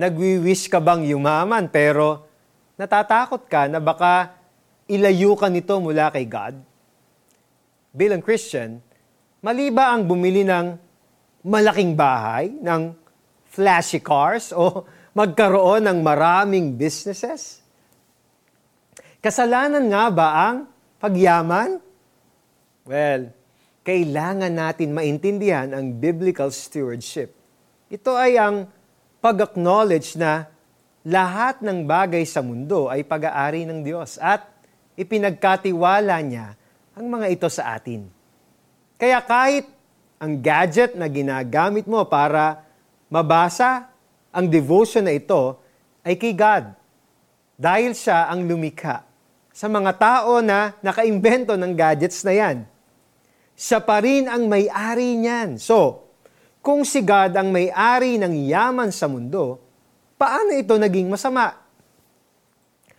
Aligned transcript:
Nagwi-wish 0.00 0.72
ka 0.72 0.80
bang 0.80 1.04
yumaman 1.04 1.68
pero 1.68 2.24
natatakot 2.80 3.44
ka 3.44 3.68
na 3.68 3.84
baka 3.84 4.32
ilayo 4.88 5.36
ka 5.36 5.52
nito 5.52 5.76
mula 5.76 6.08
kay 6.08 6.24
God? 6.24 6.56
Bilang 7.92 8.24
Christian, 8.24 8.80
mali 9.44 9.68
ba 9.68 9.92
ang 9.92 10.08
bumili 10.08 10.40
ng 10.40 10.72
malaking 11.44 11.92
bahay, 11.92 12.48
ng 12.48 12.96
flashy 13.52 14.00
cars, 14.00 14.56
o 14.56 14.88
magkaroon 15.12 15.84
ng 15.84 15.98
maraming 16.00 16.80
businesses? 16.80 17.60
Kasalanan 19.20 19.84
nga 19.84 20.08
ba 20.08 20.28
ang 20.48 20.56
pagyaman? 20.96 21.76
Well, 22.88 23.36
kailangan 23.84 24.48
natin 24.48 24.96
maintindihan 24.96 25.76
ang 25.76 26.00
biblical 26.00 26.48
stewardship. 26.48 27.36
Ito 27.92 28.16
ay 28.16 28.40
ang 28.40 28.79
pag-acknowledge 29.20 30.16
na 30.16 30.48
lahat 31.04 31.60
ng 31.60 31.84
bagay 31.84 32.24
sa 32.24 32.40
mundo 32.40 32.88
ay 32.88 33.04
pag-aari 33.04 33.68
ng 33.68 33.80
Diyos 33.84 34.16
at 34.20 34.44
ipinagkatiwala 34.96 36.16
niya 36.24 36.56
ang 36.96 37.06
mga 37.08 37.26
ito 37.32 37.48
sa 37.48 37.76
atin. 37.76 38.08
Kaya 39.00 39.20
kahit 39.24 39.64
ang 40.20 40.36
gadget 40.36 40.92
na 40.96 41.08
ginagamit 41.08 41.88
mo 41.88 42.04
para 42.04 42.64
mabasa 43.08 43.88
ang 44.28 44.44
devotion 44.44 45.08
na 45.08 45.16
ito 45.16 45.56
ay 46.04 46.20
kay 46.20 46.36
God. 46.36 46.76
Dahil 47.56 47.96
siya 47.96 48.28
ang 48.28 48.44
lumikha 48.44 49.04
sa 49.52 49.68
mga 49.68 49.92
tao 49.96 50.40
na 50.40 50.76
nakaimbento 50.80 51.56
ng 51.56 51.72
gadgets 51.76 52.24
na 52.24 52.32
yan. 52.32 52.58
Siya 53.56 53.80
pa 53.80 54.00
rin 54.00 54.24
ang 54.28 54.48
may-ari 54.48 55.16
niyan. 55.20 55.60
So, 55.60 56.08
kung 56.60 56.84
si 56.84 57.00
God 57.00 57.32
ang 57.36 57.48
may-ari 57.48 58.20
ng 58.20 58.48
yaman 58.48 58.92
sa 58.92 59.08
mundo, 59.08 59.56
paano 60.20 60.52
ito 60.52 60.76
naging 60.76 61.08
masama? 61.08 61.56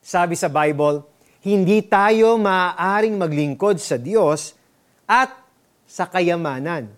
Sabi 0.00 0.34
sa 0.34 0.48
Bible, 0.48 1.04
hindi 1.44 1.84
tayo 1.84 2.40
maaaring 2.40 3.20
maglingkod 3.20 3.76
sa 3.76 4.00
Diyos 4.00 4.56
at 5.04 5.36
sa 5.84 6.08
kayamanan. 6.08 6.88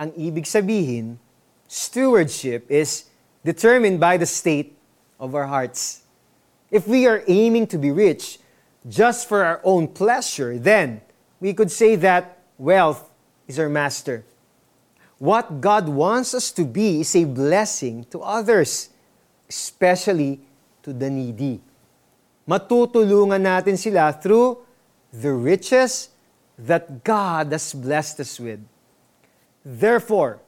Ang 0.00 0.10
ibig 0.16 0.48
sabihin, 0.48 1.20
stewardship 1.68 2.64
is 2.72 3.12
determined 3.44 4.00
by 4.00 4.16
the 4.16 4.26
state 4.26 4.72
of 5.20 5.36
our 5.36 5.46
hearts. 5.46 6.02
If 6.72 6.88
we 6.88 7.04
are 7.04 7.20
aiming 7.28 7.68
to 7.74 7.78
be 7.78 7.92
rich 7.92 8.40
just 8.88 9.28
for 9.28 9.44
our 9.44 9.60
own 9.60 9.92
pleasure, 9.92 10.56
then 10.56 11.04
we 11.38 11.52
could 11.52 11.70
say 11.70 12.00
that 12.00 12.40
wealth 12.56 13.12
is 13.44 13.60
our 13.60 13.68
master. 13.68 14.24
What 15.16 15.60
God 15.64 15.88
wants 15.88 16.36
us 16.36 16.52
to 16.60 16.64
be 16.64 17.00
is 17.00 17.16
a 17.16 17.24
blessing 17.24 18.04
to 18.12 18.20
others, 18.20 18.92
especially 19.48 20.44
to 20.84 20.92
the 20.92 21.08
needy. 21.08 21.64
Matutulungan 22.44 23.40
natin 23.40 23.80
sila 23.80 24.12
through 24.12 24.60
the 25.10 25.32
riches 25.32 26.12
that 26.60 27.04
God 27.04 27.48
has 27.52 27.72
blessed 27.72 28.20
us 28.20 28.36
with. 28.36 28.60
Therefore, 29.64 30.40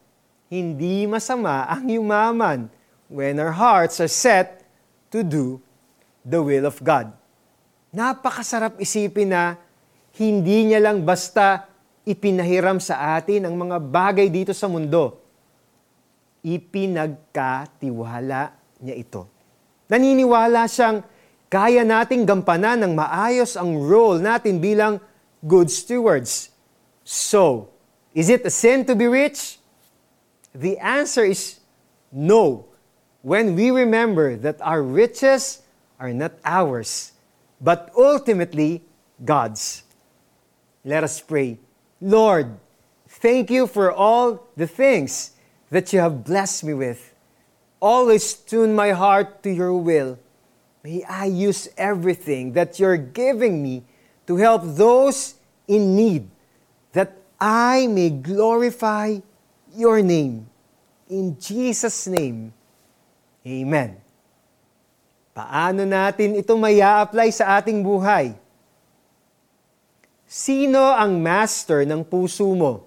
hindi 0.48 1.05
masama 1.05 1.69
ang 1.69 1.84
yumaman 1.88 2.69
when 3.08 3.36
our 3.41 3.53
hearts 3.53 4.00
are 4.00 4.08
set 4.08 4.64
to 5.12 5.25
do 5.25 5.60
the 6.25 6.41
will 6.41 6.69
of 6.69 6.80
God. 6.84 7.12
Napakasarap 7.92 8.77
isipin 8.80 9.32
na 9.32 9.56
hindi 10.16 10.72
niya 10.72 10.80
lang 10.80 11.05
basta 11.05 11.67
ipinahiram 12.09 12.81
sa 12.81 13.20
atin 13.20 13.45
ang 13.45 13.53
mga 13.53 13.77
bagay 13.77 14.33
dito 14.33 14.56
sa 14.56 14.64
mundo. 14.64 15.20
Ipinagkatiwala 16.41 18.56
niya 18.81 18.97
ito. 18.97 19.28
Naniniwala 19.92 20.65
siyang 20.65 21.05
kaya 21.53 21.84
nating 21.84 22.25
gampanan 22.25 22.81
ng 22.84 22.92
maayos 22.97 23.56
ang 23.56 23.77
role 23.77 24.20
natin 24.20 24.61
bilang 24.61 25.00
good 25.45 25.69
stewards. 25.69 26.49
So, 27.05 27.69
is 28.12 28.28
it 28.28 28.44
a 28.44 28.53
sin 28.53 28.84
to 28.88 28.97
be 28.97 29.09
rich? 29.09 29.61
The 30.53 30.77
answer 30.81 31.25
is 31.25 31.61
no. 32.12 32.69
When 33.21 33.56
we 33.56 33.72
remember 33.72 34.37
that 34.41 34.61
our 34.61 34.81
riches 34.81 35.61
are 36.00 36.12
not 36.12 36.37
ours, 36.44 37.12
but 37.61 37.91
ultimately 37.97 38.84
God's. 39.25 39.82
Let 40.84 41.03
us 41.03 41.21
pray. 41.21 41.59
Lord, 42.00 42.59
thank 43.09 43.50
you 43.50 43.66
for 43.66 43.92
all 43.92 44.47
the 44.56 44.66
things 44.66 45.32
that 45.70 45.92
you 45.92 46.00
have 46.00 46.25
blessed 46.25 46.64
me 46.64 46.75
with. 46.75 47.14
Always 47.81 48.34
tune 48.34 48.75
my 48.75 48.92
heart 48.92 49.42
to 49.42 49.50
your 49.50 49.75
will. 49.75 50.19
May 50.82 51.03
I 51.04 51.26
use 51.26 51.69
everything 51.76 52.53
that 52.53 52.78
you're 52.78 52.97
giving 52.97 53.62
me 53.62 53.84
to 54.26 54.37
help 54.37 54.62
those 54.64 55.34
in 55.66 55.97
need, 55.97 56.28
that 56.92 57.12
I 57.41 57.87
may 57.87 58.10
glorify 58.10 59.19
your 59.75 60.03
name. 60.03 60.48
In 61.08 61.38
Jesus' 61.38 62.06
name, 62.06 62.53
Amen. 63.48 63.97
Paano 65.32 65.87
natin 65.88 66.37
ito 66.37 66.53
maya 66.58 67.00
apply 67.00 67.32
sa 67.32 67.56
ating 67.56 67.81
buhay? 67.81 68.37
Sino 70.28 70.93
ang 70.93 71.25
master 71.25 71.89
ng 71.89 72.05
puso 72.05 72.44
mo? 72.53 72.84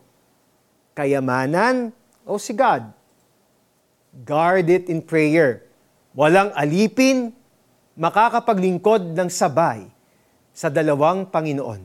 Kayamanan 0.94 1.90
o 2.22 2.38
si 2.38 2.54
God? 2.54 2.86
Guard 4.22 4.70
it 4.70 4.86
in 4.94 5.02
prayer. 5.02 5.66
Walang 6.14 6.54
alipin, 6.54 7.34
makakapaglingkod 7.98 9.18
ng 9.18 9.26
sabay 9.34 9.90
sa 10.54 10.70
dalawang 10.70 11.26
Panginoon. 11.34 11.82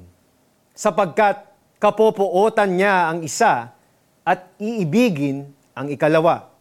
Sapagkat 0.77 1.49
kapopootan 1.81 2.77
niya 2.77 3.09
ang 3.09 3.25
isa 3.25 3.73
at 4.29 4.53
iibigin 4.61 5.49
ang 5.73 5.89
ikalawa. 5.89 6.53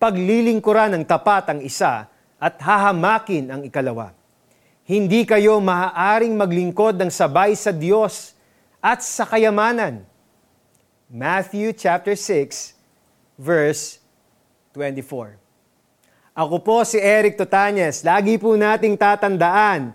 Paglilingkuran 0.00 0.96
ng 0.96 1.04
tapat 1.04 1.52
ang 1.52 1.60
isa 1.60 2.08
at 2.40 2.56
hahamakin 2.64 3.52
ang 3.52 3.60
ikalawa 3.60 4.21
hindi 4.82 5.22
kayo 5.22 5.62
maaaring 5.62 6.34
maglingkod 6.34 6.98
ng 6.98 7.10
sabay 7.10 7.54
sa 7.54 7.70
Diyos 7.70 8.34
at 8.82 8.98
sa 9.02 9.22
kayamanan. 9.22 10.02
Matthew 11.06 11.76
chapter 11.78 12.18
6 12.18 12.74
verse 13.38 14.02
24. 14.74 15.38
Ako 16.32 16.56
po 16.64 16.80
si 16.82 16.96
Eric 16.96 17.36
Totanyes. 17.36 18.00
Lagi 18.02 18.40
po 18.40 18.56
nating 18.56 18.96
tatandaan, 18.96 19.92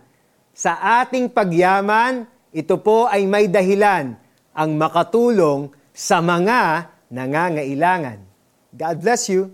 sa 0.54 1.02
ating 1.02 1.30
pagyaman, 1.30 2.30
ito 2.54 2.78
po 2.78 3.10
ay 3.10 3.26
may 3.26 3.50
dahilan 3.50 4.14
ang 4.54 4.70
makatulong 4.74 5.70
sa 5.94 6.22
mga 6.22 6.90
nangangailangan. 7.10 8.22
God 8.74 8.96
bless 9.02 9.30
you. 9.30 9.50